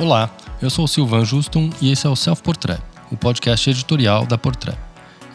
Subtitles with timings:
[0.00, 0.30] Olá,
[0.62, 2.80] eu sou o Silvan Justum e esse é o Self Portrait,
[3.12, 4.78] o podcast editorial da Portrait.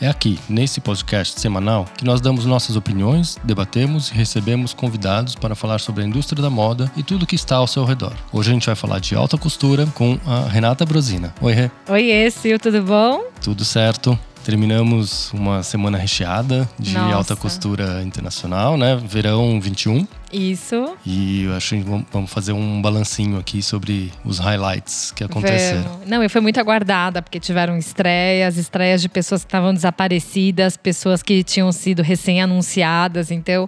[0.01, 5.53] É aqui, nesse podcast semanal, que nós damos nossas opiniões, debatemos e recebemos convidados para
[5.53, 8.15] falar sobre a indústria da moda e tudo que está ao seu redor.
[8.33, 11.31] Hoje a gente vai falar de alta costura com a Renata Brosina.
[11.41, 11.71] Oi, Rê.
[11.87, 13.23] Oi, Sil, tudo bom?
[13.43, 14.17] Tudo certo.
[14.43, 17.15] Terminamos uma semana recheada de Nossa.
[17.15, 18.95] alta costura internacional, né?
[18.95, 20.07] Verão 21.
[20.31, 20.97] Isso.
[21.05, 25.83] E eu acho que vamos fazer um balancinho aqui sobre os highlights que aconteceram.
[25.83, 26.07] Vamos.
[26.07, 31.23] Não, e foi muito aguardada, porque tiveram estreias, estreias de pessoas que estavam desaparecidas, pessoas
[31.23, 33.31] que tinham sido recém-anunciadas.
[33.31, 33.67] Então,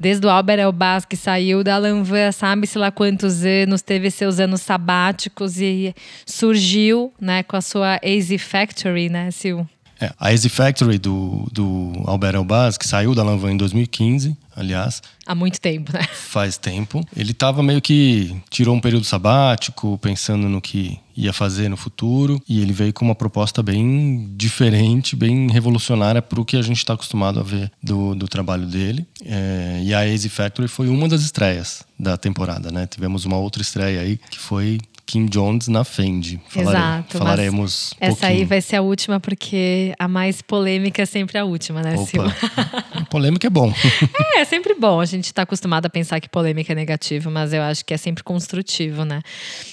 [0.00, 4.62] desde o Albert Elbaz que saiu da Lanvin, sabe-se lá quantos anos, teve seus anos
[4.62, 5.94] sabáticos e
[6.24, 9.68] surgiu né, com a sua Easy Factory, né, Sil?
[10.00, 15.02] É, a Easy Factory do, do Albert Elbaz, que saiu da Lanvin em 2015, aliás.
[15.26, 16.02] Há muito tempo, né?
[16.12, 17.04] Faz tempo.
[17.16, 22.40] Ele estava meio que tirou um período sabático, pensando no que ia fazer no futuro,
[22.48, 26.78] e ele veio com uma proposta bem diferente, bem revolucionária para o que a gente
[26.78, 29.06] está acostumado a ver do, do trabalho dele.
[29.24, 32.86] É, e a Easy Factory foi uma das estreias da temporada, né?
[32.86, 36.40] Tivemos uma outra estreia aí que foi Kim Jones na Fendi.
[36.46, 37.18] Falare, Exato.
[37.18, 37.94] Falaremos.
[37.98, 38.30] Essa pouquinho.
[38.30, 42.32] aí vai ser a última, porque a mais polêmica é sempre a última, né, Silva?
[43.10, 43.74] polêmica é bom.
[44.36, 45.00] é, é sempre bom.
[45.00, 47.96] A gente está acostumado a pensar que polêmica é negativo, mas eu acho que é
[47.96, 49.20] sempre construtivo, né?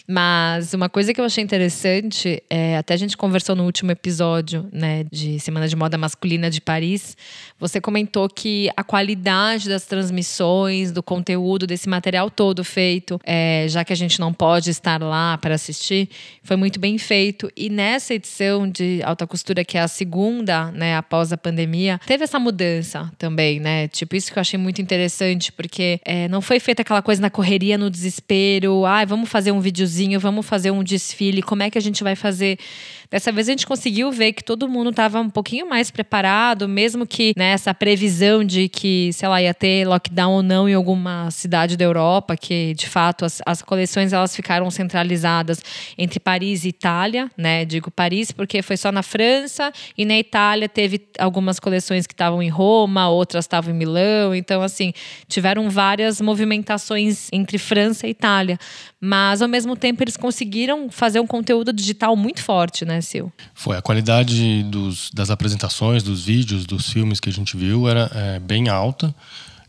[0.08, 4.68] Mas uma coisa que eu achei interessante, é, até a gente conversou no último episódio,
[4.74, 7.16] né, de Semana de Moda Masculina de Paris,
[7.60, 13.86] você comentou que a qualidade das transmissões, do conteúdo, desse material todo feito, é, já
[13.86, 16.08] que a gente não pode estar lá para assistir,
[16.44, 17.52] foi muito bem feito.
[17.56, 22.24] E nessa edição de alta costura, que é a segunda, né, após a pandemia, teve
[22.24, 23.88] essa mudança também, né?
[23.88, 27.32] Tipo, isso que eu achei muito interessante, porque é, não foi feita aquela coisa na
[27.32, 31.78] correria, no desespero, ah, vamos fazer um videozinho, vamos fazer um desfile, como é que
[31.78, 32.60] a gente vai fazer?
[33.10, 37.08] Dessa vez a gente conseguiu ver que todo mundo estava um pouquinho mais preparado, mesmo
[37.08, 41.32] que nessa né, previsão de que, sei lá, ia ter lockdown ou não em alguma
[41.32, 45.62] cidade da Europa, que de fato as, as coleções elas ficaram centralizadas
[45.98, 47.64] entre Paris e Itália, né?
[47.64, 52.44] Digo Paris porque foi só na França e na Itália teve algumas coleções que estavam
[52.44, 54.92] em Roma, outras estavam em Milão, então assim,
[55.30, 58.60] tiveram várias movimentações entre França e Itália,
[59.00, 62.97] mas ao mesmo tempo eles conseguiram fazer um conteúdo digital muito forte, né?
[63.02, 63.32] Sil?
[63.54, 63.78] Foi.
[63.78, 68.40] A qualidade dos, das apresentações, dos vídeos, dos filmes que a gente viu era é,
[68.40, 69.14] bem alta.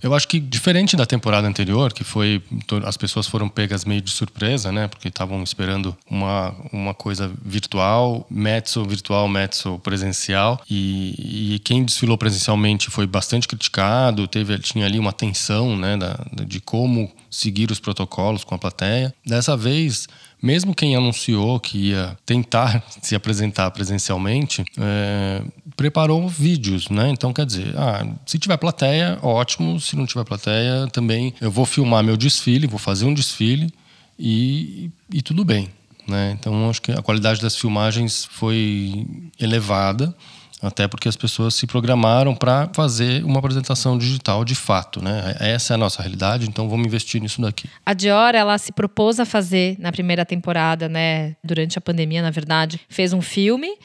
[0.01, 2.41] Eu acho que diferente da temporada anterior, que foi
[2.85, 4.87] as pessoas foram pegas meio de surpresa, né?
[4.87, 12.17] Porque estavam esperando uma, uma coisa virtual, mezzo virtual, mezzo presencial, e, e quem desfilou
[12.17, 17.81] presencialmente foi bastante criticado, teve tinha ali uma tensão, né, da, de como seguir os
[17.81, 19.13] protocolos com a plateia.
[19.27, 20.07] Dessa vez
[20.43, 25.43] mesmo quem anunciou que ia tentar se apresentar presencialmente, é,
[25.77, 27.09] preparou vídeos, né?
[27.11, 29.81] Então, quer dizer, ah, se tiver plateia, ótimo.
[29.81, 33.73] Se não tiver plateia, também eu vou filmar meu desfile, vou fazer um desfile
[34.19, 35.69] e, e tudo bem.
[36.07, 36.35] Né?
[36.39, 39.07] Então, acho que a qualidade das filmagens foi
[39.39, 40.15] elevada.
[40.61, 45.37] Até porque as pessoas se programaram para fazer uma apresentação digital de fato, né?
[45.39, 47.69] Essa é a nossa realidade, então vamos investir nisso daqui.
[47.87, 51.37] A Dior, ela se propôs a fazer na primeira temporada, né?
[51.45, 53.77] Durante a pandemia, na verdade, fez um filme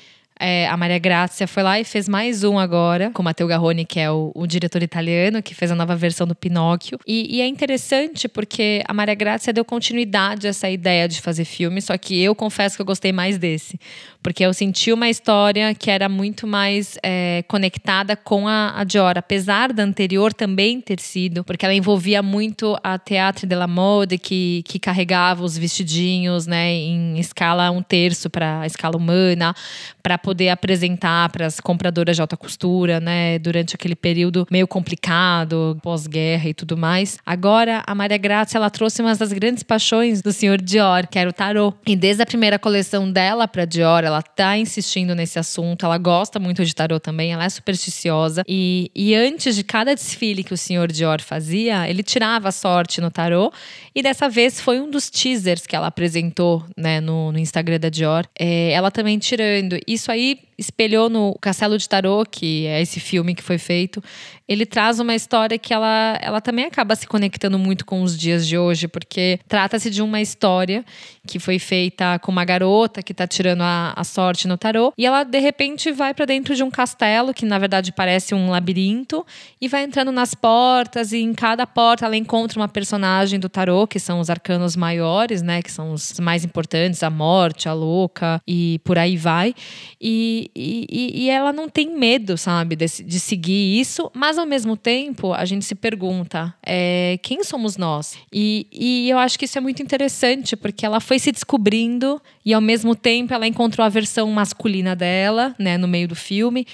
[0.45, 3.85] é, a Maria Grazia foi lá e fez mais um agora, com o Matteo Garrone,
[3.85, 6.99] que é o, o, diretor italiano, que fez a nova versão do Pinóquio.
[7.07, 11.45] E, e, é interessante porque a Maria Grazia deu continuidade a essa ideia de fazer
[11.45, 13.79] filme, só que eu confesso que eu gostei mais desse.
[14.21, 19.17] Porque eu senti uma história que era muito mais é, conectada com a, a Dior,
[19.17, 24.17] apesar da anterior também ter sido, porque ela envolvia muito a Teatro de la Mode,
[24.17, 29.55] que, que carregava os vestidinhos né, em escala um terço para a escala humana,
[30.01, 35.77] para poder apresentar para as compradoras de alta costura, né, durante aquele período meio complicado,
[35.81, 37.17] pós-guerra e tudo mais.
[37.25, 41.29] Agora, a Maria Grazia, ela trouxe uma das grandes paixões do senhor Dior, que era
[41.29, 41.73] o tarô.
[41.85, 46.39] E desde a primeira coleção dela para Dior, ela tá insistindo nesse assunto, ela gosta
[46.39, 48.43] muito de tarô também, ela é supersticiosa.
[48.47, 53.01] E, e antes de cada desfile que o senhor Dior fazia, ele tirava a sorte
[53.01, 53.51] no tarô.
[53.95, 57.89] E dessa vez foi um dos teasers que ela apresentou, né, no, no Instagram da
[57.89, 58.25] Dior.
[58.37, 59.77] É, ela também tirando.
[59.87, 64.03] Isso aí espelhou no Castelo de Tarot, que é esse filme que foi feito,
[64.47, 68.45] ele traz uma história que ela, ela também acaba se conectando muito com os dias
[68.45, 70.83] de hoje, porque trata-se de uma história
[71.25, 75.05] que foi feita com uma garota que está tirando a, a, sorte no tarô, e
[75.05, 79.25] ela de repente vai para dentro de um castelo, que na verdade parece um labirinto,
[79.61, 83.87] e vai entrando nas portas, e em cada porta ela encontra uma personagem do tarô,
[83.87, 88.41] que são os arcanos maiores, né, que são os mais importantes, a morte, a louca,
[88.45, 89.55] e por aí vai.
[90.01, 94.75] E, e, e ela não tem medo, sabe, de, de seguir isso, mas ao mesmo
[94.75, 98.17] tempo a gente se pergunta é, quem somos nós?
[98.31, 102.53] E, e eu acho que isso é muito interessante, porque ela foi se descobrindo e
[102.53, 106.65] ao mesmo tempo ela encontrou a versão masculina dela, né, no meio do filme.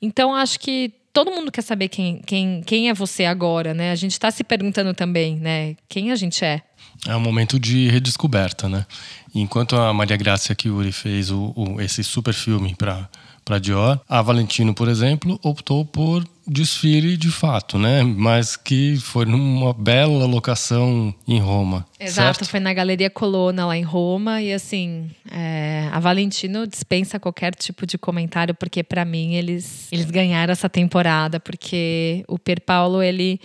[0.00, 3.90] Então acho que todo mundo quer saber quem, quem, quem é você agora, né?
[3.90, 5.74] A gente está se perguntando também, né?
[5.88, 6.60] Quem a gente é.
[7.06, 8.86] É um momento de redescoberta, né?
[9.34, 13.08] Enquanto a Maria Grácia Chiuri fez o, o, esse super filme para
[13.46, 14.00] para Dior.
[14.08, 18.02] A Valentino, por exemplo, optou por desfile de fato, né?
[18.02, 21.86] Mas que foi numa bela locação em Roma.
[21.98, 22.50] Exato, certo?
[22.50, 27.86] foi na Galeria Colonna lá em Roma e assim é, a Valentino dispensa qualquer tipo
[27.86, 33.40] de comentário porque para mim eles eles ganharam essa temporada porque o Per Paulo ele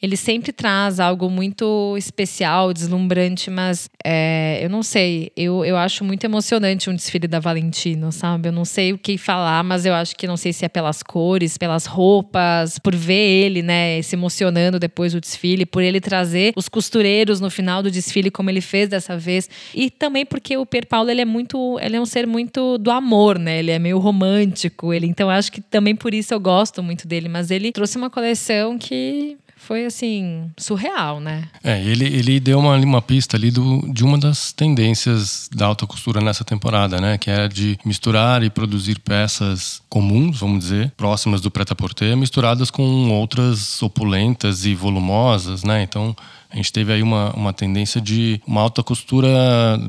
[0.00, 6.04] ele sempre traz algo muito especial, deslumbrante, mas é, eu não sei, eu, eu acho
[6.04, 8.48] muito emocionante um desfile da Valentino, sabe?
[8.48, 11.02] Eu não sei o que falar, mas eu acho que não sei se é pelas
[11.02, 16.52] cores, pelas roupas, por ver ele, né, se emocionando depois do desfile, por ele trazer
[16.56, 20.66] os costureiros no final do desfile como ele fez dessa vez, e também porque o
[20.66, 23.58] Per Paulo ele é muito, ele é um ser muito do amor, né?
[23.58, 27.28] Ele é meio romântico, ele, então acho que também por isso eu gosto muito dele,
[27.28, 31.48] mas ele trouxe uma coleção que foi assim, surreal, né?
[31.62, 35.84] É, ele, ele deu uma, uma pista ali do, de uma das tendências da alta
[35.88, 37.18] costura nessa temporada, né?
[37.18, 43.10] Que era de misturar e produzir peças comuns, vamos dizer, próximas do prêt-à-porter, misturadas com
[43.10, 45.82] outras opulentas e volumosas, né?
[45.82, 46.14] Então,
[46.56, 49.28] a gente teve aí uma, uma tendência de uma alta costura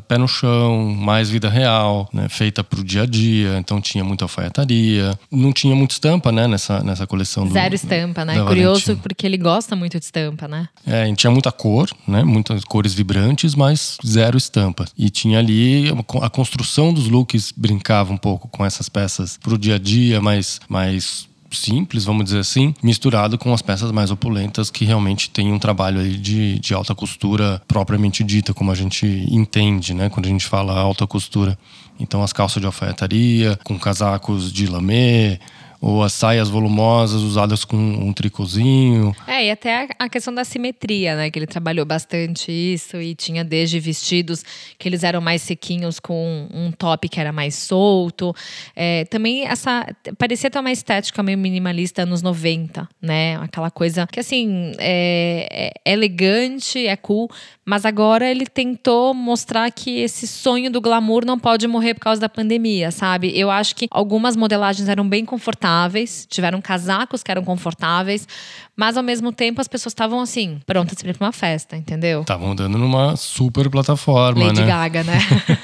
[0.06, 2.28] pé no chão, mais vida real, né?
[2.28, 3.58] feita para o dia a dia.
[3.58, 5.18] Então tinha muita alfaiataria.
[5.32, 6.46] Não tinha muita estampa, né?
[6.46, 7.48] Nessa, nessa coleção.
[7.48, 8.44] Do, Zero estampa, né?
[8.44, 10.68] Curioso porque ele gosta muito de estampa, né?
[10.86, 12.22] É, a gente tinha muita cor, né?
[12.26, 14.86] Muitas cores vibrantes, mas zero estampa.
[14.98, 15.86] E tinha ali
[16.22, 20.20] a construção dos looks brincava um pouco com essas peças para o dia a dia,
[20.20, 25.52] mais, mais simples, vamos dizer assim, misturado com as peças mais opulentas que realmente tem
[25.52, 30.26] um trabalho aí de, de alta costura propriamente dita, como a gente entende, né, quando
[30.26, 31.58] a gente fala alta costura.
[32.00, 35.40] Então as calças de alfaiataria, com casacos de lamê,
[35.80, 39.16] ou as saias volumosas usadas com um tricôzinho.
[39.28, 41.30] É, e até a questão da simetria, né?
[41.30, 44.44] Que ele trabalhou bastante isso e tinha desde vestidos
[44.78, 48.34] que eles eram mais sequinhos com um top que era mais solto.
[48.76, 49.86] É, também essa
[50.18, 53.38] parecia ter uma estética meio minimalista anos 90, né?
[53.38, 57.30] Aquela coisa que assim é, é elegante, é cool,
[57.64, 62.20] mas agora ele tentou mostrar que esse sonho do glamour não pode morrer por causa
[62.20, 63.38] da pandemia, sabe?
[63.38, 68.28] Eu acho que algumas modelagens eram bem confortáveis confortáveis, tiveram casacos que eram confortáveis,
[68.76, 72.22] mas ao mesmo tempo as pessoas estavam assim, prontas para ir pra uma festa, entendeu?
[72.22, 74.68] Estavam andando numa super plataforma, Lady né?
[74.68, 75.20] Gaga, né?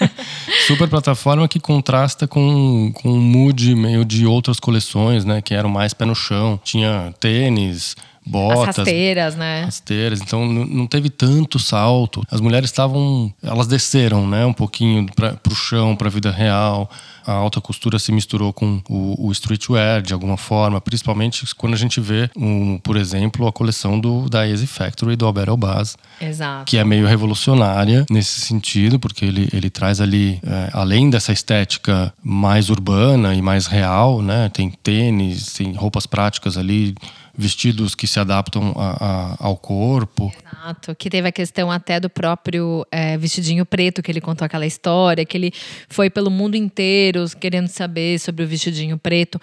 [0.67, 5.41] super plataforma que contrasta com, com o mood meio de outras coleções, né?
[5.41, 6.59] Que eram mais pé no chão.
[6.63, 8.69] Tinha tênis, botas.
[8.69, 9.63] As rasteiras, né?
[9.65, 10.21] Rasteiras.
[10.21, 12.23] Então não teve tanto salto.
[12.29, 13.33] As mulheres estavam.
[13.41, 14.45] Elas desceram, né?
[14.45, 16.89] Um pouquinho para o chão, para a vida real
[17.25, 21.77] a alta costura se misturou com o, o streetwear de alguma forma, principalmente quando a
[21.77, 25.97] gente vê, um, por exemplo, a coleção do, da Easy Factory do Albert Elbaz.
[26.19, 26.65] Exato.
[26.65, 32.13] Que é meio revolucionária nesse sentido, porque ele, ele traz ali, é, além dessa estética
[32.21, 34.49] mais urbana e mais real, né?
[34.49, 36.95] Tem tênis, tem roupas práticas ali
[37.35, 40.31] vestidos que se adaptam a, a, ao corpo.
[40.45, 44.65] Exato, que teve a questão até do próprio é, vestidinho preto, que ele contou aquela
[44.65, 45.51] história, que ele
[45.89, 49.41] foi pelo mundo inteiro querendo saber sobre o vestidinho preto.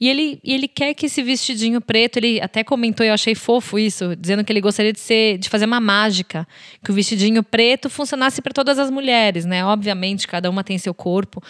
[0.00, 3.78] E ele, e ele quer que esse vestidinho preto, ele até comentou, eu achei fofo
[3.78, 6.46] isso, dizendo que ele gostaria de ser, de fazer uma mágica,
[6.84, 9.64] que o vestidinho preto funcionasse para todas as mulheres, né?
[9.64, 11.40] Obviamente, cada uma tem seu corpo,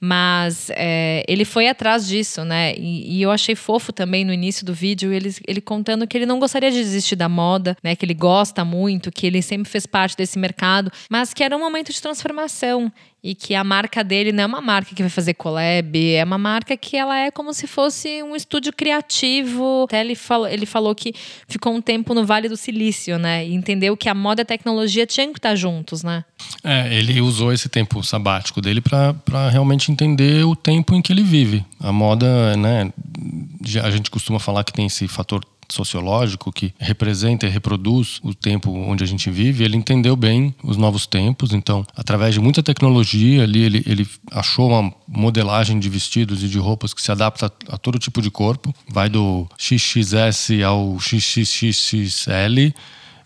[0.00, 2.74] mas é, ele foi atrás disso, né?
[2.76, 6.26] E, e eu achei fofo também no início do vídeo, ele ele contando que ele
[6.26, 7.96] não gostaria de desistir da moda, né?
[7.96, 11.60] Que ele gosta muito, que ele sempre fez parte desse mercado, mas que era um
[11.60, 12.92] momento de transformação
[13.26, 16.38] e que a marca dele não é uma marca que vai fazer collab, é uma
[16.38, 19.82] marca que ela é como se fosse um estúdio criativo.
[19.88, 21.12] Até ele falou, ele falou que
[21.48, 23.44] ficou um tempo no Vale do Silício, né?
[23.44, 26.24] E entendeu que a moda e a tecnologia tinham que estar juntos, né?
[26.62, 31.24] É, ele usou esse tempo sabático dele para realmente entender o tempo em que ele
[31.24, 31.64] vive.
[31.80, 32.92] A moda, né?
[33.82, 38.70] A gente costuma falar que tem esse fator sociológico que representa e reproduz o tempo
[38.70, 41.52] onde a gente vive, ele entendeu bem os novos tempos.
[41.52, 46.58] Então, através de muita tecnologia, ali ele, ele achou uma modelagem de vestidos e de
[46.58, 48.74] roupas que se adapta a, todo tipo de corpo.
[48.88, 52.72] Vai do XXS ao XXXL.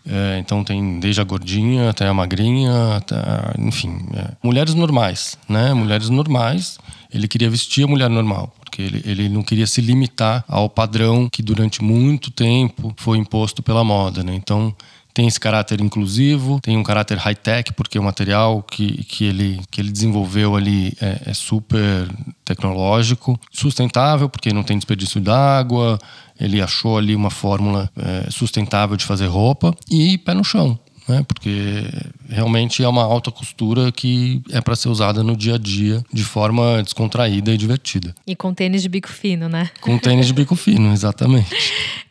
[0.03, 3.15] É, então tem desde a gordinha até a magrinha, até,
[3.59, 4.31] enfim, é.
[4.41, 5.75] mulheres normais, né?
[5.75, 6.79] Mulheres normais.
[7.13, 11.27] Ele queria vestir a mulher normal porque ele, ele não queria se limitar ao padrão
[11.29, 14.33] que durante muito tempo foi imposto pela moda, né?
[14.33, 14.73] Então
[15.13, 19.81] tem esse caráter inclusivo, tem um caráter high-tech, porque o material que, que, ele, que
[19.81, 22.07] ele desenvolveu ali é, é super
[22.45, 25.99] tecnológico, sustentável, porque não tem desperdício d'água,
[26.39, 31.23] ele achou ali uma fórmula é, sustentável de fazer roupa, e pé no chão né?
[31.27, 31.83] Porque
[32.29, 36.23] realmente é uma alta costura que é para ser usada no dia a dia de
[36.23, 38.13] forma descontraída e divertida.
[38.25, 39.69] E com tênis de bico fino, né?
[39.81, 41.49] Com tênis de bico fino, exatamente.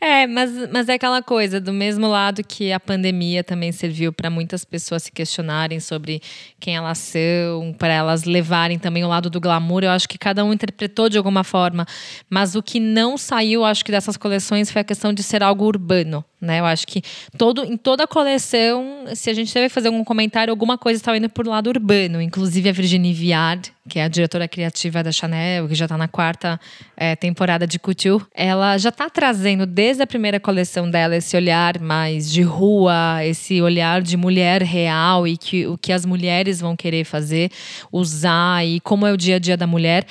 [0.01, 4.31] É, mas, mas é aquela coisa, do mesmo lado que a pandemia também serviu para
[4.31, 6.23] muitas pessoas se questionarem sobre
[6.59, 10.45] quem elas são, para elas levarem também o lado do glamour, eu acho que cada
[10.45, 11.87] um interpretou de alguma forma.
[12.29, 15.65] Mas o que não saiu, acho que dessas coleções foi a questão de ser algo
[15.67, 16.25] urbano.
[16.41, 16.61] Né?
[16.61, 17.03] Eu acho que
[17.37, 21.19] todo, em toda a coleção, se a gente deve fazer algum comentário, alguma coisa estava
[21.19, 22.21] indo por lado urbano.
[22.21, 26.07] Inclusive a Virginie Viard, que é a diretora criativa da Chanel, que já está na
[26.07, 26.61] quarta
[26.97, 31.81] é, temporada de Couture, ela já está trazendo desde a primeira coleção dela esse olhar
[31.81, 36.77] mais de rua, esse olhar de mulher real e que o que as mulheres vão
[36.77, 37.51] querer fazer,
[37.91, 40.07] usar e como é o dia a dia da mulher.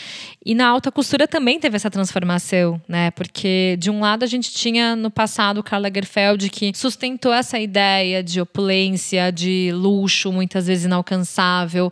[0.46, 3.12] E na alta costura também teve essa transformação, né?
[3.12, 8.22] Porque de um lado a gente tinha no passado Karl Lagerfeld que sustentou essa ideia
[8.22, 11.92] de opulência, de luxo, muitas vezes inalcançável,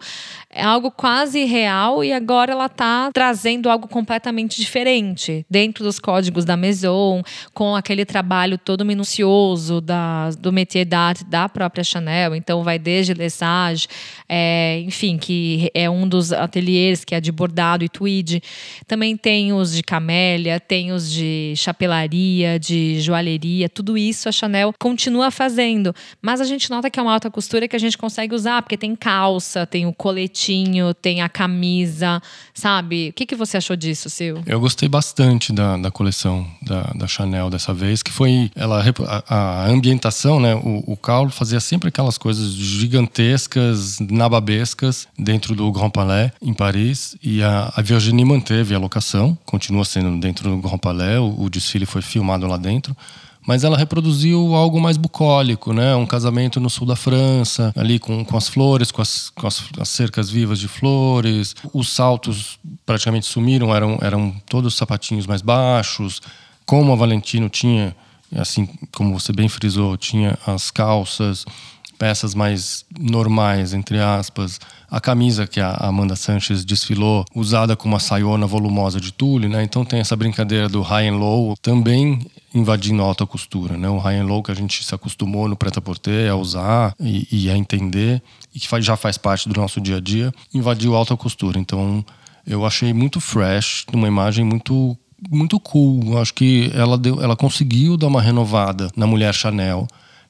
[0.50, 6.44] é algo quase real e agora ela está trazendo algo completamente diferente dentro dos códigos
[6.44, 7.22] da Maison,
[7.54, 12.36] com aquele trabalho todo minucioso da, do métier d'art da própria Chanel.
[12.36, 13.88] Então vai desde Lesage,
[14.28, 18.42] é, enfim, que é um dos ateliês que é de bordado e tweed.
[18.88, 24.74] Também tem os de camélia, tem os de chapelaria, de joalheria, tudo isso a Chanel
[24.80, 25.94] continua fazendo.
[26.22, 28.78] Mas a gente nota que é uma alta costura que a gente consegue usar, porque
[28.78, 30.48] tem calça, tem o coletivo
[31.02, 32.22] tem a camisa,
[32.54, 33.10] sabe?
[33.10, 34.38] O que, que você achou disso, Sil?
[34.46, 39.66] Eu gostei bastante da, da coleção da, da Chanel dessa vez, que foi ela a,
[39.66, 40.56] a ambientação, né?
[40.56, 47.18] O, o Carlo fazia sempre aquelas coisas gigantescas, nababescas dentro do Grand Palais em Paris
[47.24, 51.50] e a, a Virginie manteve a locação, continua sendo dentro do Grand Palais, o, o
[51.50, 52.96] desfile foi filmado lá dentro
[53.48, 55.96] mas ela reproduziu algo mais bucólico, né?
[55.96, 59.64] Um casamento no sul da França, ali com, com as flores, com, as, com as,
[59.80, 61.56] as cercas vivas de flores.
[61.74, 66.22] Os saltos praticamente sumiram, eram, eram todos sapatinhos mais baixos.
[66.66, 67.96] Como a Valentino tinha,
[68.36, 71.46] assim como você bem frisou, tinha as calças,
[71.98, 74.60] peças mais normais, entre aspas.
[74.92, 79.64] A camisa que a Amanda Sanchez desfilou, usada com uma saiona volumosa de tule, né?
[79.64, 81.56] Então tem essa brincadeira do high and low.
[81.62, 82.20] Também
[82.54, 83.90] invadindo a alta costura, né?
[83.90, 87.50] O high and low que a gente se acostumou no prêt-à-porter a usar e, e,
[87.50, 88.22] a entender
[88.54, 91.60] e que faz, já faz parte do nosso dia a dia, invadiu a alta costura.
[91.60, 92.04] Então,
[92.46, 94.98] eu achei muito fresh, uma imagem muito
[95.30, 96.14] muito cool.
[96.14, 99.88] Eu acho que ela deu, ela conseguiu dar uma renovada na mulher Chanel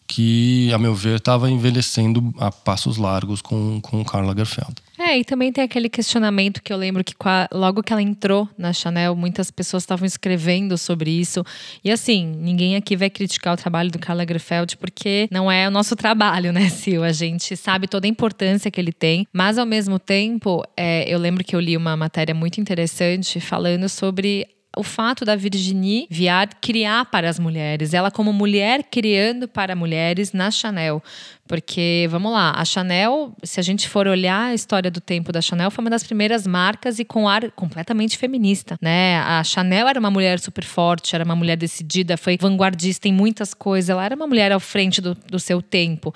[0.08, 4.76] que, a meu ver, estava envelhecendo a passos largos com, com Karl Lagerfeld.
[5.08, 7.14] É, e também tem aquele questionamento que eu lembro que
[7.54, 11.46] logo que ela entrou na Chanel, muitas pessoas estavam escrevendo sobre isso.
[11.82, 15.72] E assim, ninguém aqui vai criticar o trabalho do Karl Lagerfeld, porque não é o
[15.72, 17.06] nosso trabalho, né, Sil?
[17.06, 21.18] A gente sabe toda a importância que ele tem, mas ao mesmo tempo, é, eu
[21.18, 24.46] lembro que eu li uma matéria muito interessante falando sobre
[24.78, 30.32] o fato da Virginie Viard criar para as mulheres, ela como mulher criando para mulheres
[30.32, 31.02] na Chanel.
[31.48, 35.42] Porque, vamos lá, a Chanel, se a gente for olhar a história do tempo da
[35.42, 39.20] Chanel, foi uma das primeiras marcas e com ar completamente feminista, né?
[39.20, 43.54] A Chanel era uma mulher super forte, era uma mulher decidida, foi vanguardista em muitas
[43.54, 46.14] coisas, ela era uma mulher ao frente do, do seu tempo.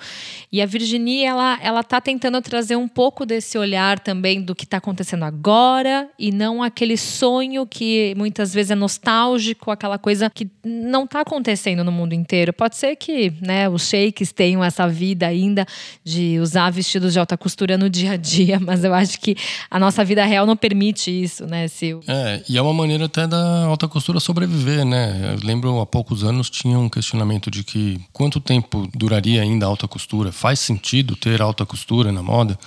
[0.52, 4.64] E a Virginie, ela, ela tá tentando trazer um pouco desse olhar também do que
[4.64, 10.28] está acontecendo agora e não aquele sonho que muitas às vezes é nostálgico, aquela coisa
[10.28, 12.52] que não está acontecendo no mundo inteiro.
[12.52, 15.66] Pode ser que né, os shakes tenham essa vida ainda
[16.04, 19.34] de usar vestidos de alta costura no dia a dia, mas eu acho que
[19.70, 22.04] a nossa vida real não permite isso, né, Sil?
[22.06, 25.34] É, e é uma maneira até da alta costura sobreviver, né?
[25.34, 29.68] Eu lembro há poucos anos tinha um questionamento de que quanto tempo duraria ainda a
[29.68, 30.30] alta costura?
[30.30, 32.58] Faz sentido ter alta costura na moda?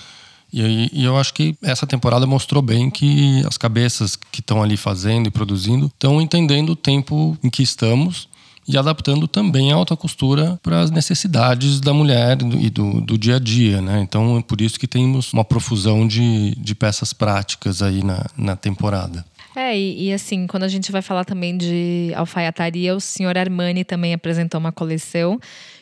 [0.57, 4.77] E, e, eu acho que essa temporada mostrou bem que as cabeças que estão ali
[4.77, 8.29] fazendo e produzindo estão entendendo o tempo em que estamos
[8.65, 13.35] e adaptando também a alta costura para as necessidades da mulher e do, do, dia
[13.35, 13.99] a dia, né?
[13.99, 18.55] Então é por isso que temos uma profusão de, de peças práticas aí na, na
[18.55, 19.25] temporada.
[19.57, 23.83] É, e, e, assim, quando a gente vai falar também de alfaiataria, o senhor Armani
[23.83, 25.37] também apresentou uma coleção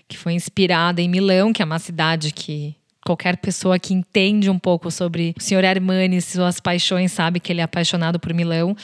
[0.08, 4.58] que foi inspirada em Milão, que é uma cidade que qualquer pessoa que entende um
[4.58, 8.76] pouco sobre o senhor Armani, suas paixões, sabe que ele é apaixonado por Milão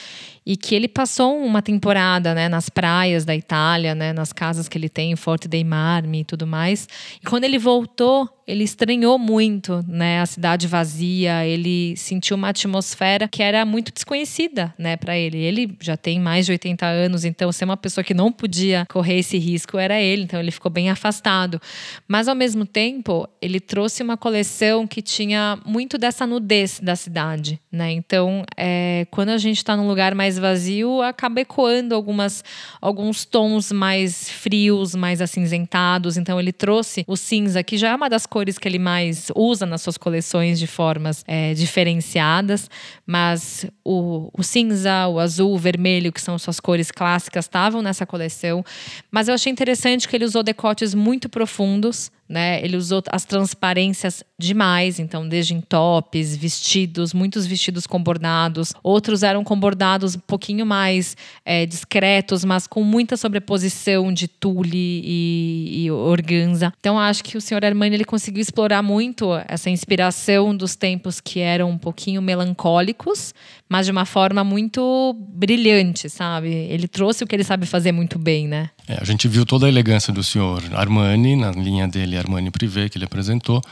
[0.44, 4.76] e que ele passou uma temporada, né, nas praias da Itália, né, nas casas que
[4.76, 6.88] ele tem em Forte dei Marmi e tudo mais.
[7.22, 13.28] E quando ele voltou, ele estranhou muito, né, a cidade vazia, ele sentiu uma atmosfera
[13.28, 15.38] que era muito desconhecida, né, para ele.
[15.38, 19.18] Ele já tem mais de 80 anos, então ser uma pessoa que não podia correr
[19.18, 21.60] esse risco era ele, então ele ficou bem afastado.
[22.08, 27.60] Mas ao mesmo tempo, ele trouxe uma coleção que tinha muito dessa nudez da cidade,
[27.70, 27.92] né?
[27.92, 32.42] Então, é, quando a gente está num lugar mais vazio acaba ecoando algumas,
[32.80, 36.16] alguns tons mais frios, mais acinzentados.
[36.16, 39.66] Então ele trouxe o cinza, que já é uma das cores que ele mais usa
[39.66, 42.68] nas suas coleções de formas é, diferenciadas.
[43.06, 48.06] Mas o, o cinza, o azul, o vermelho, que são suas cores clássicas, estavam nessa
[48.06, 48.64] coleção.
[49.10, 52.64] Mas eu achei interessante que ele usou decotes muito profundos né?
[52.64, 59.24] Ele usou as transparências demais, então desde em tops, vestidos, muitos vestidos com bordados, outros
[59.24, 65.84] eram com bordados um pouquinho mais é, discretos, mas com muita sobreposição de tule e,
[65.84, 66.72] e organza.
[66.78, 71.40] Então acho que o senhor Armani ele conseguiu explorar muito essa inspiração dos tempos que
[71.40, 73.34] eram um pouquinho melancólicos,
[73.68, 76.48] mas de uma forma muito brilhante, sabe?
[76.48, 78.70] Ele trouxe o que ele sabe fazer muito bem, né?
[78.88, 82.88] É, a gente viu toda a elegância do senhor Armani na linha dele Armani Privé
[82.88, 83.62] que ele apresentou,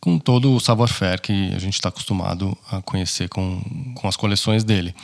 [0.00, 3.60] com todo o savoir-faire que a gente está acostumado a conhecer com,
[3.94, 4.94] com as coleções dele.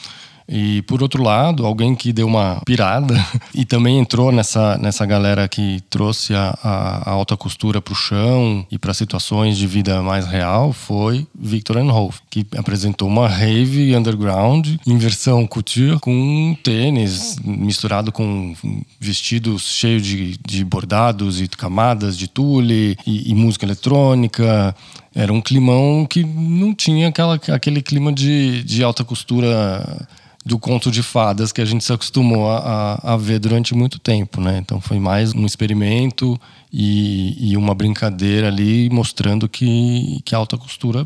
[0.48, 3.14] E por outro lado, alguém que deu uma pirada
[3.54, 7.96] e também entrou nessa, nessa galera que trouxe a, a, a alta costura para o
[7.96, 13.94] chão e para situações de vida mais real foi Victor Enhoff, que apresentou uma rave
[13.94, 18.54] underground em versão couture com tênis misturado com
[18.98, 24.74] vestidos cheios de, de bordados e camadas de tule e, e música eletrônica.
[25.14, 30.06] Era um climão que não tinha aquela, aquele clima de, de alta costura
[30.48, 34.40] do conto de fadas que a gente se acostumou a, a ver durante muito tempo,
[34.40, 34.56] né?
[34.56, 36.40] Então foi mais um experimento
[36.72, 41.04] e, e uma brincadeira ali mostrando que, que a alta costura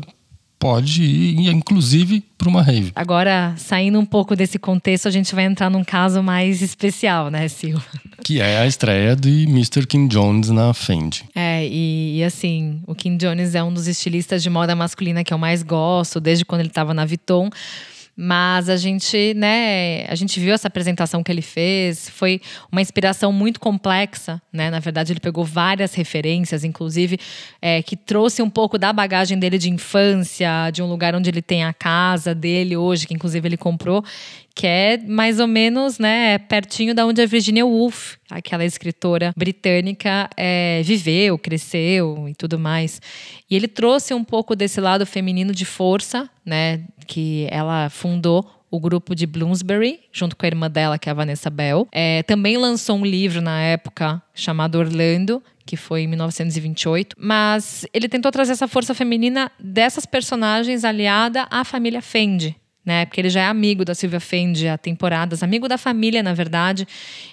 [0.57, 2.93] pode ir, inclusive, para uma rave.
[2.95, 7.45] Agora, saindo um pouco desse contexto, a gente vai entrar num caso mais especial, né,
[7.51, 7.75] Sil?
[8.23, 9.85] Que é a estreia de Mr.
[9.85, 11.25] Kim Jones na Fendi.
[11.35, 15.33] É, e, e, assim, o Kim Jones é um dos estilistas de moda masculina que
[15.33, 17.49] eu mais gosto, desde quando ele estava na Vuitton.
[18.15, 22.39] Mas a gente, né, a gente viu essa apresentação que ele fez, foi
[22.71, 24.69] uma inspiração muito complexa, né?
[24.69, 27.17] Na verdade, ele pegou várias referências, inclusive
[27.59, 31.41] é, que trouxe um pouco da bagagem dele de infância, de um lugar onde ele
[31.41, 34.03] tem a casa dele hoje, que inclusive ele comprou,
[34.55, 40.29] que é mais ou menos né, pertinho da onde a Virginia Woolf, aquela escritora britânica,
[40.37, 43.01] é, viveu, cresceu e tudo mais.
[43.49, 48.79] E ele trouxe um pouco desse lado feminino de força, né, que ela fundou o
[48.79, 51.87] grupo de Bloomsbury, junto com a irmã dela, que é a Vanessa Bell.
[51.91, 57.15] É, também lançou um livro na época chamado Orlando, que foi em 1928.
[57.19, 62.55] Mas ele tentou trazer essa força feminina dessas personagens aliada à família Fendi,
[62.85, 63.05] né?
[63.05, 66.87] Porque ele já é amigo da Silvia Fendi há temporadas, amigo da família, na verdade.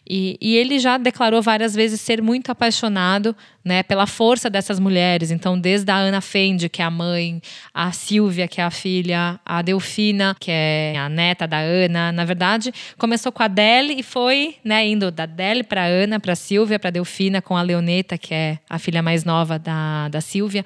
[0.09, 3.35] E, e ele já declarou várias vezes ser muito apaixonado
[3.65, 5.31] né, pela força dessas mulheres.
[5.31, 7.43] Então, desde a Ana Fendi, que é a mãe,
[7.75, 12.13] a Silvia, que é a filha, a Delfina, que é a neta da Ana.
[12.13, 16.35] Na verdade, começou com a Adele e foi né, indo da Adele para Ana, para
[16.37, 20.65] Silvia, para Delfina, com a Leoneta, que é a filha mais nova da, da Silvia.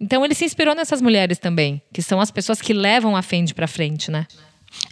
[0.00, 3.54] Então ele se inspirou nessas mulheres também, que são as pessoas que levam a Fendi
[3.54, 4.26] para frente, né?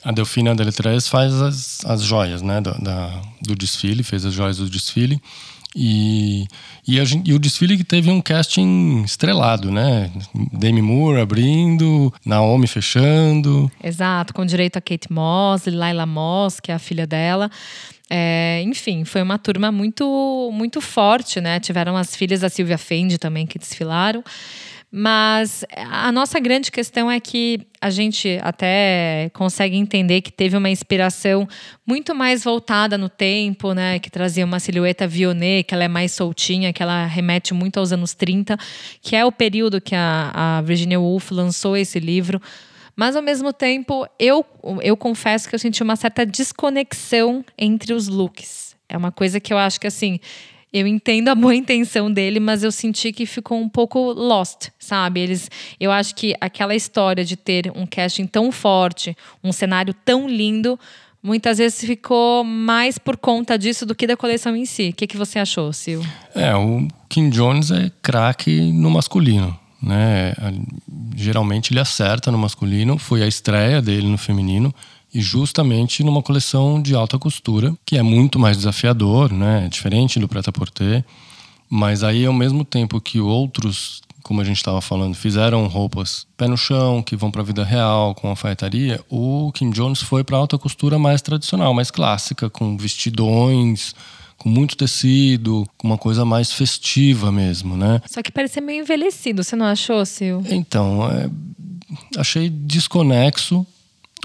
[0.04, 4.58] A Delfina Deletrez faz as, as joias, né, do, da, do desfile, fez as joias
[4.58, 5.20] do desfile.
[5.76, 6.46] E,
[6.86, 10.10] e, a, e, o desfile que teve um casting estrelado, né?
[10.52, 13.70] Demi Moore abrindo, Naomi fechando.
[13.82, 17.50] Exato, com direito a Kate Moss, Laila Moss, que é a filha dela.
[18.10, 21.60] É, enfim, foi uma turma muito muito forte, né?
[21.60, 24.24] Tiveram as filhas da Silvia Fendi também que desfilaram.
[24.90, 30.70] Mas a nossa grande questão é que a gente até consegue entender que teve uma
[30.70, 31.46] inspiração
[31.86, 33.98] muito mais voltada no tempo, né?
[33.98, 37.92] Que trazia uma silhueta Vionnet, que ela é mais soltinha, que ela remete muito aos
[37.92, 38.56] anos 30,
[39.02, 42.40] que é o período que a, a Virginia Woolf lançou esse livro.
[42.96, 44.44] Mas, ao mesmo tempo, eu,
[44.82, 48.74] eu confesso que eu senti uma certa desconexão entre os looks.
[48.88, 50.18] É uma coisa que eu acho que, assim,
[50.72, 55.20] eu entendo a boa intenção dele, mas eu senti que ficou um pouco lost, sabe?
[55.20, 60.28] Eles, eu acho que aquela história de ter um casting tão forte, um cenário tão
[60.28, 60.78] lindo,
[61.22, 64.90] muitas vezes ficou mais por conta disso do que da coleção em si.
[64.90, 66.00] O que, que você achou, Sil?
[66.34, 69.58] É, o Kim Jones é craque no masculino.
[69.80, 70.34] Né?
[71.14, 74.74] Geralmente ele acerta no masculino, foi a estreia dele no feminino
[75.12, 79.68] e justamente numa coleção de alta costura, que é muito mais desafiador, né?
[79.70, 81.04] diferente do prêt-à-porter,
[81.68, 86.46] mas aí ao mesmo tempo que outros, como a gente estava falando, fizeram roupas pé
[86.46, 90.36] no chão, que vão para a vida real, com alfaiataria, o Kim Jones foi para
[90.36, 93.94] alta costura mais tradicional, mais clássica, com vestidões,
[94.36, 98.00] com muito tecido, com uma coisa mais festiva mesmo, né?
[98.06, 100.40] Só que parecia meio envelhecido, você não achou, Sil?
[100.48, 101.28] Então, é,
[102.16, 103.66] achei desconexo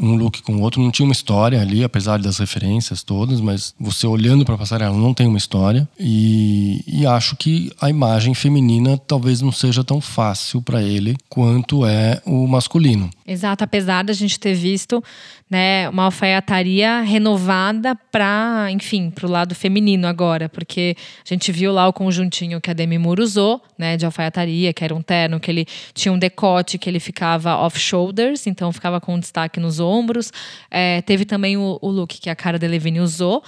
[0.01, 0.81] um look com o outro.
[0.81, 4.95] Não tinha uma história ali, apesar das referências todas, mas você olhando para a passarela
[4.95, 5.87] não tem uma história.
[5.99, 11.85] E, e, acho que a imagem feminina talvez não seja tão fácil para ele quanto
[11.85, 13.09] é o masculino.
[13.25, 15.03] Exato, apesar da gente ter visto
[15.49, 21.71] né, uma alfaiataria renovada para, enfim, para o lado feminino agora, porque a gente viu
[21.71, 25.39] lá o conjuntinho que a Demi Moore usou, né, de alfaiataria, que era um terno
[25.39, 29.79] que ele tinha um decote que ele ficava off shoulders, então ficava com destaque nos
[29.83, 30.31] ombros.
[30.71, 33.43] É, teve também o, o look que a cara Delevingne usou,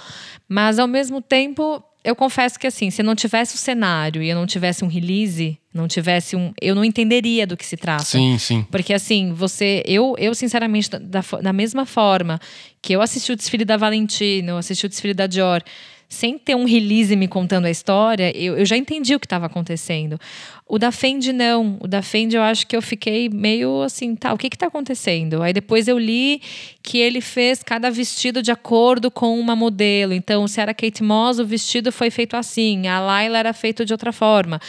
[0.48, 4.36] mas ao mesmo tempo eu confesso que assim, se não tivesse o cenário e eu
[4.36, 8.04] não tivesse um release, não tivesse um, eu não entenderia do que se trata.
[8.04, 8.64] Sim, sim.
[8.70, 12.38] Porque assim, você, eu, eu sinceramente da, da mesma forma
[12.80, 15.64] que eu assisti o desfile da Valentino, eu assisti o desfile da Dior,
[16.08, 19.46] sem ter um release me contando a história, eu, eu já entendi o que estava
[19.46, 20.16] acontecendo.
[20.68, 21.78] O da Fendi não.
[21.80, 25.40] O da Fendi eu acho que eu fiquei meio assim, tá, o que está acontecendo?
[25.40, 26.42] Aí depois eu li
[26.82, 30.12] que ele fez cada vestido de acordo com uma modelo.
[30.12, 32.88] Então, se era Kate Moss, o vestido foi feito assim.
[32.88, 34.60] A Laila era feito de outra forma.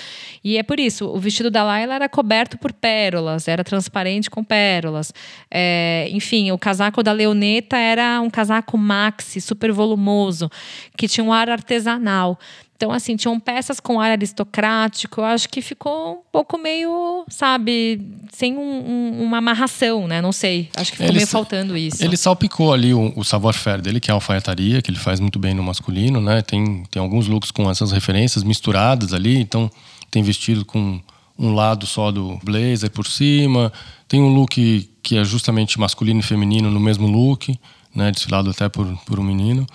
[0.43, 4.43] E é por isso, o vestido da Laila era coberto por pérolas, era transparente com
[4.43, 5.12] pérolas.
[5.49, 10.49] É, enfim, o casaco da Leoneta era um casaco maxi, super volumoso,
[10.95, 12.39] que tinha um ar artesanal.
[12.77, 15.21] Então, assim, tinham peças com ar aristocrático.
[15.21, 17.99] Eu acho que ficou um pouco meio, sabe,
[18.31, 20.21] sem um, um, uma amarração, né?
[20.21, 20.69] Não sei.
[20.75, 22.03] Acho que ficou ele, meio faltando isso.
[22.03, 25.39] Ele salpicou ali o, o savoir-faire dele, que é a alfaiataria, que ele faz muito
[25.39, 26.43] bem no masculino, né?
[26.43, 29.39] Tem, tem alguns looks com essas referências misturadas ali.
[29.39, 29.71] Então,
[30.11, 31.01] tem vestido com
[31.37, 33.73] um lado só do blazer por cima.
[34.07, 37.59] Tem um look que é justamente masculino e feminino no mesmo look,
[37.95, 38.11] né?
[38.11, 39.65] Desfilado até por, por um menino.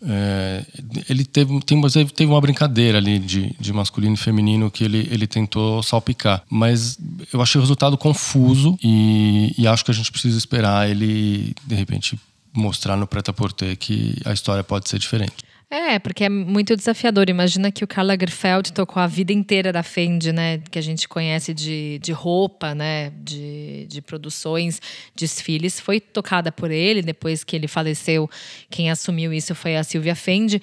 [0.00, 0.64] É,
[1.08, 1.80] ele teve, tem,
[2.14, 6.42] teve uma brincadeira ali de, de masculino e feminino que ele, ele tentou salpicar.
[6.48, 6.98] Mas
[7.32, 11.74] eu achei o resultado confuso e, e acho que a gente precisa esperar ele, de
[11.74, 12.18] repente,
[12.54, 15.48] mostrar no Preta-Porter que a história pode ser diferente.
[15.70, 17.28] É, porque é muito desafiador.
[17.28, 20.58] Imagina que o Karl Lagerfeld tocou a vida inteira da Fendi, né?
[20.70, 23.10] Que a gente conhece de, de roupa, né?
[23.22, 24.80] De, de produções,
[25.16, 25.80] desfiles.
[25.80, 27.02] Foi tocada por ele.
[27.02, 28.30] Depois que ele faleceu,
[28.70, 30.60] quem assumiu isso foi a Silvia Fendi.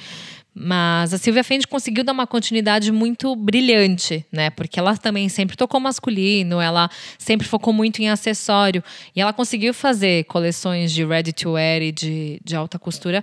[0.58, 4.50] Mas a Silvia Fendi conseguiu dar uma continuidade muito brilhante, né?
[4.50, 8.82] Porque ela também sempre tocou masculino, ela sempre focou muito em acessório.
[9.14, 13.22] E ela conseguiu fazer coleções de ready to wear e de, de alta costura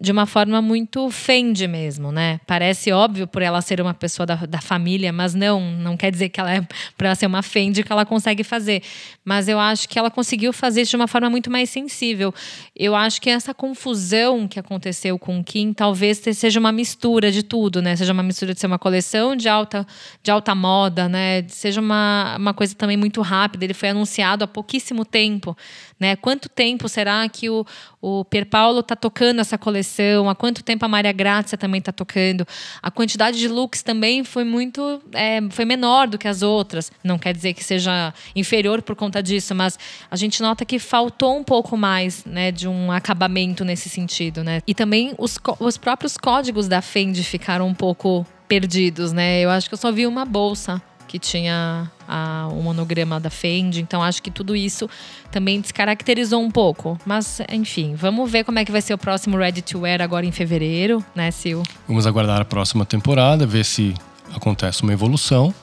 [0.00, 2.38] de uma forma muito Fendi mesmo, né?
[2.46, 6.28] Parece óbvio por ela ser uma pessoa da, da família, mas não, não quer dizer
[6.28, 6.64] que ela é
[6.96, 8.80] para ser uma Fendi que ela consegue fazer.
[9.24, 12.32] Mas eu acho que ela conseguiu fazer isso de uma forma muito mais sensível.
[12.76, 17.42] Eu acho que essa confusão que aconteceu com o Kim talvez seja uma mistura de
[17.42, 17.96] tudo, né?
[17.96, 19.86] Seja uma mistura de ser uma coleção de alta,
[20.22, 21.44] de alta moda, né?
[21.48, 23.64] Seja uma, uma coisa também muito rápida.
[23.64, 25.56] Ele foi anunciado há pouquíssimo tempo,
[25.98, 26.16] né?
[26.16, 27.66] Quanto tempo será que o,
[28.00, 30.28] o Pier Paulo está tocando essa coleção?
[30.28, 32.46] Há quanto tempo a Maria Grazia também está tocando?
[32.82, 36.92] A quantidade de looks também foi muito, é, foi menor do que as outras.
[37.02, 39.78] Não quer dizer que seja inferior por conta disso, mas
[40.10, 44.60] a gente nota que faltou um pouco mais, né, de um acabamento nesse sentido, né?
[44.66, 49.40] E também os, os próprios códigos códigos da Fendi ficaram um pouco perdidos, né?
[49.40, 53.80] Eu acho que eu só vi uma bolsa que tinha a, o monograma da Fendi.
[53.80, 54.90] Então acho que tudo isso
[55.30, 56.98] também descaracterizou um pouco.
[57.06, 60.26] Mas, enfim, vamos ver como é que vai ser o próximo Ready to Wear agora
[60.26, 61.62] em fevereiro, né, Sil?
[61.86, 63.94] Vamos aguardar a próxima temporada, ver se
[64.34, 65.54] acontece uma evolução.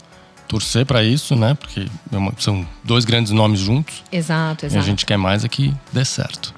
[0.48, 1.54] Torcer para isso, né?
[1.56, 4.04] Porque é são dois grandes nomes juntos.
[4.10, 4.80] Exato, exato.
[4.80, 6.54] E a gente quer mais é que dê certo.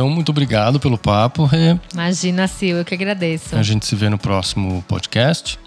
[0.00, 1.78] Então, muito obrigado pelo papo, Rê.
[1.92, 3.54] Imagina, Sil, eu que agradeço.
[3.54, 5.58] A gente se vê no próximo podcast.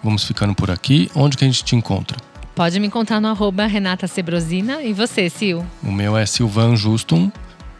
[0.00, 1.10] Vamos ficando por aqui.
[1.12, 2.16] Onde que a gente te encontra?
[2.54, 4.80] Pode me encontrar no arroba Renata Sebrosina.
[4.80, 5.66] E você, Sil?
[5.82, 7.32] O meu é Silvan Justum,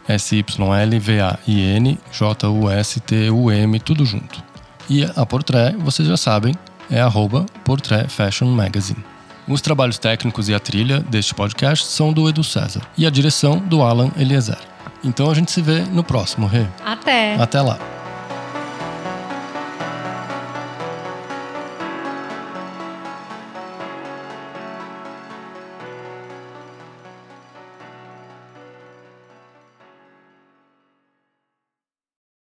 [0.09, 4.43] S-Y-L-V-A-I-N, J-U-S-T-U-M, tudo junto.
[4.89, 6.57] E a Portrait, vocês já sabem,
[6.91, 9.05] é arroba Portrait Fashion Magazine.
[9.47, 13.59] Os trabalhos técnicos e a trilha deste podcast são do Edu César e a direção
[13.59, 14.59] do Alan Eliezer.
[15.03, 16.67] Então a gente se vê no próximo, Rê.
[16.85, 17.35] Até!
[17.37, 17.79] Até lá!